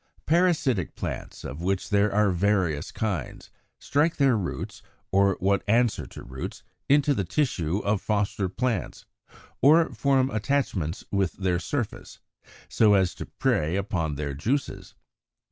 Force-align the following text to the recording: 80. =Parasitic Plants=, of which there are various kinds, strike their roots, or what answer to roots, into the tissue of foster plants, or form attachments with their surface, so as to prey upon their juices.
80. 0.23 0.23
=Parasitic 0.25 0.95
Plants=, 0.95 1.43
of 1.43 1.61
which 1.61 1.89
there 1.91 2.11
are 2.11 2.31
various 2.31 2.91
kinds, 2.91 3.51
strike 3.79 4.15
their 4.15 4.35
roots, 4.35 4.81
or 5.11 5.37
what 5.39 5.61
answer 5.67 6.07
to 6.07 6.23
roots, 6.23 6.63
into 6.89 7.13
the 7.13 7.23
tissue 7.23 7.77
of 7.85 8.01
foster 8.01 8.49
plants, 8.49 9.05
or 9.61 9.93
form 9.93 10.31
attachments 10.31 11.03
with 11.11 11.33
their 11.33 11.59
surface, 11.59 12.17
so 12.67 12.95
as 12.95 13.13
to 13.13 13.27
prey 13.27 13.75
upon 13.75 14.15
their 14.15 14.33
juices. 14.33 14.95